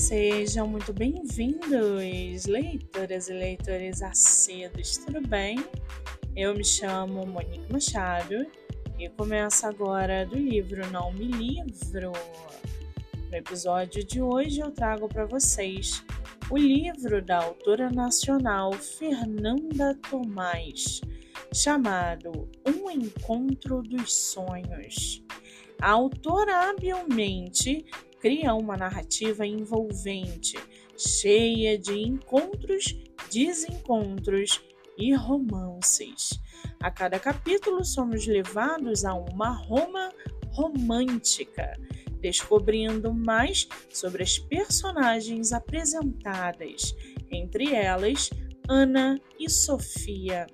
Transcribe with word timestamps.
Sejam 0.00 0.66
muito 0.66 0.94
bem-vindos, 0.94 2.46
leitoras 2.46 3.28
e 3.28 3.34
leitores 3.34 4.00
acedos, 4.00 4.96
tudo 4.96 5.20
bem? 5.20 5.62
Eu 6.34 6.54
me 6.54 6.64
chamo 6.64 7.26
Monique 7.26 7.70
Machado 7.70 8.46
e 8.98 9.10
começo 9.10 9.66
agora 9.66 10.24
do 10.24 10.36
livro 10.36 10.90
Não 10.90 11.12
Me 11.12 11.26
Livro. 11.26 12.12
No 13.30 13.36
episódio 13.36 14.02
de 14.02 14.22
hoje 14.22 14.60
eu 14.60 14.70
trago 14.70 15.06
para 15.06 15.26
vocês 15.26 16.02
o 16.50 16.56
livro 16.56 17.22
da 17.22 17.44
autora 17.44 17.90
nacional 17.90 18.72
Fernanda 18.72 19.94
Tomás, 20.08 21.02
chamado 21.54 22.48
Um 22.66 22.90
Encontro 22.90 23.82
dos 23.82 24.14
Sonhos. 24.14 25.22
A 25.78 25.90
autora 25.90 26.70
habilmente 26.70 27.84
cria 28.20 28.54
uma 28.54 28.76
narrativa 28.76 29.46
envolvente, 29.46 30.58
cheia 30.96 31.78
de 31.78 31.98
encontros, 31.98 32.96
desencontros 33.32 34.60
e 34.98 35.14
romances. 35.14 36.38
A 36.82 36.90
cada 36.90 37.18
capítulo 37.18 37.84
somos 37.84 38.26
levados 38.26 39.04
a 39.04 39.14
uma 39.14 39.50
Roma 39.50 40.12
romântica, 40.52 41.72
descobrindo 42.20 43.14
mais 43.14 43.66
sobre 43.88 44.22
as 44.22 44.38
personagens 44.38 45.52
apresentadas, 45.52 46.94
entre 47.30 47.74
elas 47.74 48.30
Ana 48.68 49.18
e 49.38 49.48
Sofia. 49.48 50.46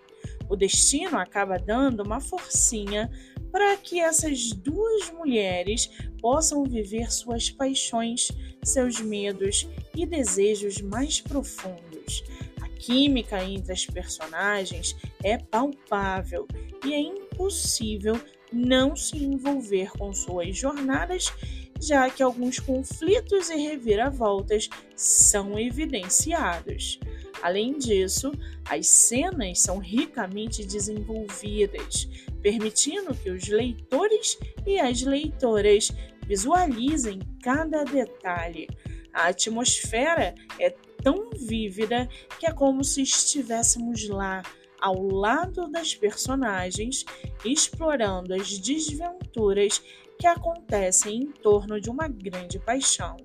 O 0.49 0.55
destino 0.55 1.19
acaba 1.19 1.59
dando 1.59 2.05
uma 2.05 2.21
forcinha 2.21 3.11
para 3.57 3.75
que 3.75 3.99
essas 3.99 4.53
duas 4.53 5.11
mulheres 5.13 5.89
possam 6.21 6.63
viver 6.63 7.11
suas 7.11 7.49
paixões, 7.49 8.31
seus 8.63 9.01
medos 9.01 9.67
e 9.95 10.05
desejos 10.05 10.83
mais 10.83 11.23
profundos. 11.23 12.23
A 12.61 12.69
química 12.69 13.43
entre 13.43 13.73
as 13.73 13.87
personagens 13.87 14.95
é 15.25 15.39
palpável 15.39 16.47
e 16.85 16.93
é 16.93 17.01
impossível 17.01 18.21
não 18.53 18.95
se 18.95 19.17
envolver 19.25 19.91
com 19.93 20.13
suas 20.13 20.55
jornadas, 20.55 21.33
já 21.81 22.11
que 22.11 22.23
alguns 22.23 22.59
conflitos 22.59 23.49
e 23.49 23.57
reviravoltas 23.57 24.69
são 24.95 25.59
evidenciados. 25.59 27.01
Além 27.43 27.79
disso, 27.79 28.33
as 28.69 28.87
cenas 28.87 29.61
são 29.61 29.79
ricamente 29.79 30.63
desenvolvidas, 30.63 32.07
permitindo 32.47 33.13
que 33.13 33.29
os 33.29 33.49
leitores 33.49 34.39
e 34.65 34.79
as 34.79 35.03
leitoras 35.03 35.91
visualizem 36.29 37.19
cada 37.43 37.83
detalhe. 37.83 38.69
A 39.13 39.27
atmosfera 39.31 40.33
é 40.61 40.71
tão 41.03 41.31
vívida 41.31 42.09
que 42.39 42.47
é 42.47 42.53
como 42.53 42.85
se 42.85 43.03
estivéssemos 43.03 44.09
lá, 44.09 44.45
ao 44.87 45.03
lado 45.03 45.69
das 45.69 45.97
personagens, 45.97 47.05
explorando 47.45 48.33
as 48.33 48.57
desventuras 48.57 49.83
que 50.17 50.29
acontecem 50.29 51.23
em 51.23 51.33
torno 51.33 51.81
de 51.81 51.91
uma 51.91 52.07
grande 52.07 52.61
paixão. 52.61 53.17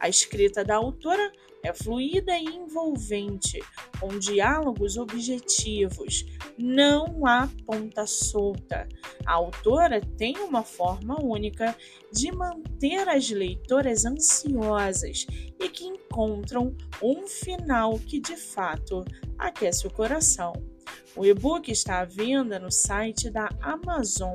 A 0.00 0.08
escrita 0.08 0.64
da 0.64 0.76
autora 0.76 1.30
é 1.62 1.74
fluida 1.74 2.38
e 2.38 2.44
envolvente, 2.44 3.60
com 4.00 4.18
diálogos 4.18 4.96
objetivos. 4.96 6.24
Não 6.56 7.26
há 7.26 7.50
ponta 7.66 8.06
solta. 8.06 8.88
A 9.26 9.34
autora 9.34 10.00
tem 10.16 10.38
uma 10.38 10.62
forma 10.62 11.22
única 11.22 11.76
de 12.10 12.32
manter 12.32 13.06
as 13.10 13.30
leitoras 13.30 14.06
ansiosas 14.06 15.26
e 15.60 15.68
que 15.68 15.84
encontram 15.84 16.74
um 17.02 17.26
final 17.26 17.98
que 17.98 18.18
de 18.18 18.36
fato 18.38 19.04
aquece 19.38 19.86
o 19.86 19.90
coração. 19.90 20.73
O 21.16 21.24
e-book 21.24 21.70
está 21.70 22.00
à 22.00 22.04
venda 22.04 22.58
no 22.58 22.70
site 22.70 23.30
da 23.30 23.48
Amazon. 23.60 24.34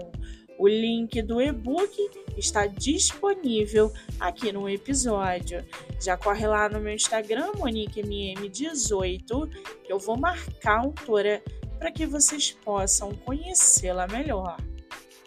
O 0.58 0.68
link 0.68 1.22
do 1.22 1.42
e-book 1.42 1.96
está 2.38 2.68
disponível 2.68 3.92
aqui 4.20 4.52
no 4.52 4.70
episódio. 4.70 5.66
Já 6.02 6.18
corre 6.18 6.48
lá 6.48 6.68
no 6.68 6.80
meu 6.80 6.94
Instagram, 6.94 7.52
MoniqueMM18, 7.54 9.50
que 9.84 9.92
eu 9.92 10.00
vou 10.00 10.18
marcar 10.18 10.78
a 10.78 10.82
autora 10.82 11.42
para 11.78 11.92
que 11.92 12.06
vocês 12.06 12.52
possam 12.52 13.16
conhecê-la 13.16 14.08
melhor. 14.08 14.58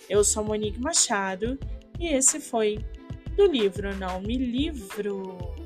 Eu 0.08 0.22
sou 0.22 0.44
Monique 0.44 0.78
Machado 0.78 1.58
e 1.98 2.08
esse 2.08 2.38
foi 2.38 2.84
do 3.36 3.46
livro 3.46 3.96
Não 3.96 4.20
Me 4.20 4.36
Livro. 4.36 5.61